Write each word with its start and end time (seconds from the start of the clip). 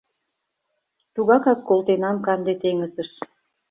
Тугакак 1.13 1.59
колтенам 1.67 2.17
канде 2.25 2.53
теҥызыш». 2.61 3.09